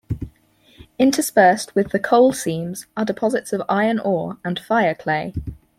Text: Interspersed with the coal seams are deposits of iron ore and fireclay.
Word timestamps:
Interspersed 0.97 1.75
with 1.75 1.91
the 1.91 1.99
coal 1.99 2.33
seams 2.33 2.87
are 2.97 3.05
deposits 3.05 3.53
of 3.53 3.61
iron 3.69 3.99
ore 3.99 4.39
and 4.43 4.59
fireclay. 4.59 5.31